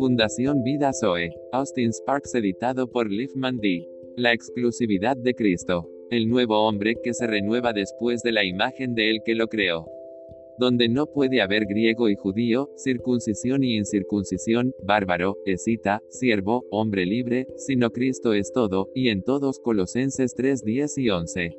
[0.00, 1.28] Fundación Vida Zoe.
[1.52, 3.86] Austin Sparks editado por Liefman D.
[4.16, 5.90] La exclusividad de Cristo.
[6.10, 9.90] El nuevo hombre que se renueva después de la imagen de él que lo creó.
[10.58, 17.46] Donde no puede haber griego y judío, circuncisión y incircuncisión, bárbaro, escita, siervo, hombre libre,
[17.58, 21.58] sino Cristo es todo, y en todos Colosenses 3, 10 y 11.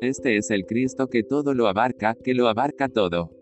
[0.00, 3.37] Este es el Cristo que todo lo abarca, que lo abarca todo.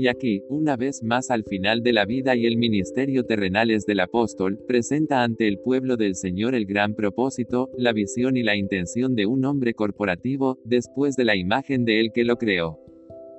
[0.00, 3.98] Y aquí, una vez más al final de la vida y el ministerio terrenales del
[3.98, 9.16] apóstol, presenta ante el pueblo del Señor el gran propósito, la visión y la intención
[9.16, 12.78] de un hombre corporativo, después de la imagen de él que lo creó.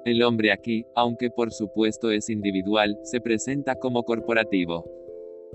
[0.03, 4.83] El hombre aquí, aunque por supuesto es individual, se presenta como corporativo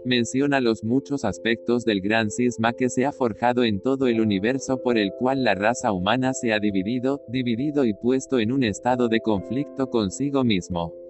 [0.04, 4.82] menciona los muchos aspectos del gran cisma que se ha forjado en todo el universo
[4.82, 9.08] por el cual la raza humana se ha dividido, dividido y puesto en un estado
[9.08, 11.03] de conflicto consigo mismo.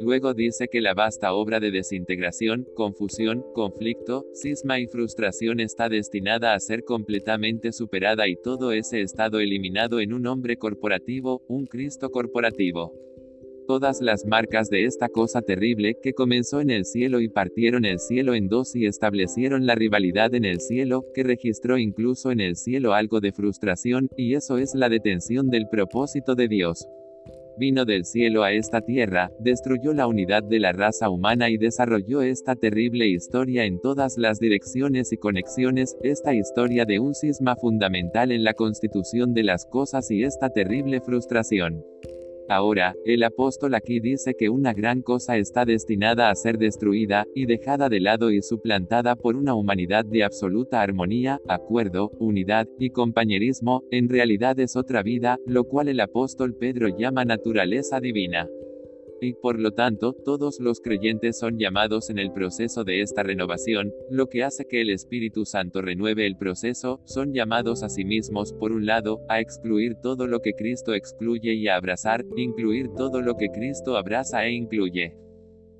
[0.00, 6.54] Luego dice que la vasta obra de desintegración, confusión, conflicto, cisma y frustración está destinada
[6.54, 12.10] a ser completamente superada y todo ese estado eliminado en un hombre corporativo, un Cristo
[12.10, 12.92] corporativo
[13.68, 17.98] todas las marcas de esta cosa terrible que comenzó en el cielo y partieron el
[17.98, 22.56] cielo en dos y establecieron la rivalidad en el cielo, que registró incluso en el
[22.56, 26.88] cielo algo de frustración, y eso es la detención del propósito de Dios.
[27.58, 32.22] Vino del cielo a esta tierra, destruyó la unidad de la raza humana y desarrolló
[32.22, 38.30] esta terrible historia en todas las direcciones y conexiones, esta historia de un cisma fundamental
[38.30, 41.82] en la constitución de las cosas y esta terrible frustración.
[42.48, 47.44] Ahora, el apóstol aquí dice que una gran cosa está destinada a ser destruida, y
[47.44, 53.82] dejada de lado y suplantada por una humanidad de absoluta armonía, acuerdo, unidad, y compañerismo,
[53.90, 58.48] en realidad es otra vida, lo cual el apóstol Pedro llama naturaleza divina.
[59.20, 63.92] Y por lo tanto, todos los creyentes son llamados en el proceso de esta renovación,
[64.10, 68.52] lo que hace que el Espíritu Santo renueve el proceso, son llamados a sí mismos,
[68.52, 73.20] por un lado, a excluir todo lo que Cristo excluye y a abrazar, incluir todo
[73.20, 75.16] lo que Cristo abraza e incluye.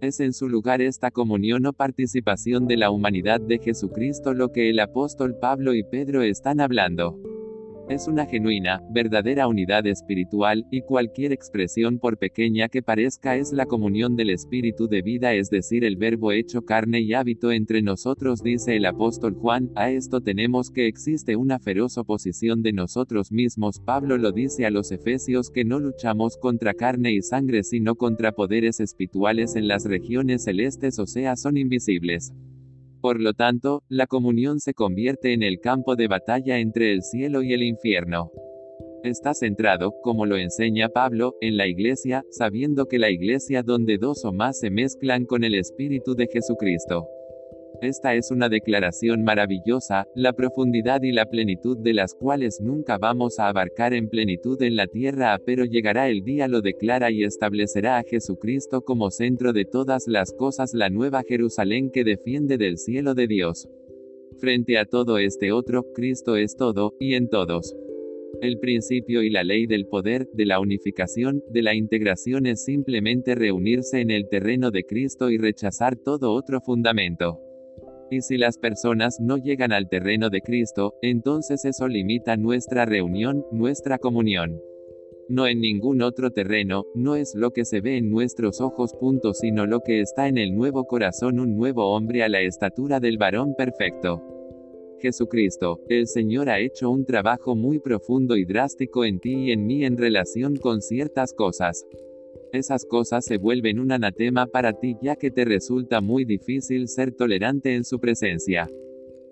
[0.01, 4.71] Es en su lugar esta comunión o participación de la humanidad de Jesucristo lo que
[4.71, 7.28] el apóstol Pablo y Pedro están hablando.
[7.89, 13.65] Es una genuina, verdadera unidad espiritual, y cualquier expresión por pequeña que parezca es la
[13.65, 18.43] comunión del espíritu de vida, es decir, el verbo hecho carne y hábito entre nosotros,
[18.43, 23.81] dice el apóstol Juan, a esto tenemos que existe una feroz oposición de nosotros mismos,
[23.81, 28.33] Pablo lo dice a los efesios que no luchamos contra carne y sangre sino contra
[28.33, 32.35] poderes espirituales en las regiones celestes o sea son invisibles.
[33.01, 37.43] Por lo tanto, la comunión se convierte en el campo de batalla entre el cielo
[37.43, 38.31] y el infierno.
[39.05, 44.25] Está centrado, como lo enseña Pablo, en la iglesia, sabiendo que la iglesia donde dos
[44.25, 47.07] o más se mezclan con el Espíritu de Jesucristo.
[47.81, 53.39] Esta es una declaración maravillosa, la profundidad y la plenitud de las cuales nunca vamos
[53.39, 57.99] a abarcar en plenitud en la tierra, pero llegará el día lo declara y establecerá
[57.99, 63.15] a Jesucristo como centro de todas las cosas, la nueva Jerusalén que defiende del cielo
[63.15, 63.69] de Dios.
[64.41, 67.77] Frente a todo este otro, Cristo es todo, y en todos.
[68.43, 73.37] El principio y la ley del poder, de la unificación, de la integración es simplemente
[73.37, 77.48] reunirse en el terreno de Cristo y rechazar todo otro fundamento.
[78.11, 83.45] Y si las personas no llegan al terreno de Cristo, entonces eso limita nuestra reunión,
[83.53, 84.59] nuestra comunión.
[85.29, 89.35] No en ningún otro terreno, no es lo que se ve en nuestros ojos, punto,
[89.35, 93.19] sino lo que está en el nuevo corazón, un nuevo hombre a la estatura del
[93.19, 94.23] varón perfecto.
[95.01, 99.67] Jesucristo, el Señor ha hecho un trabajo muy profundo y drástico en ti y en
[99.67, 101.85] mí en relación con ciertas cosas.
[102.53, 107.13] Esas cosas se vuelven un anatema para ti ya que te resulta muy difícil ser
[107.13, 108.69] tolerante en su presencia.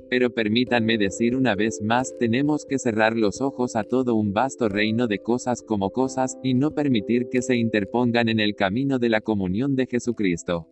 [0.08, 4.68] Pero permítanme decir una vez más, tenemos que cerrar los ojos a todo un vasto
[4.68, 9.08] reino de cosas como cosas, y no permitir que se interpongan en el camino de
[9.08, 10.68] la comunión de Jesucristo.